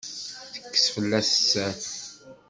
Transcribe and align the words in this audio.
Tekkes 0.53 0.85
fell-as 0.93 1.29
sser. 1.49 1.75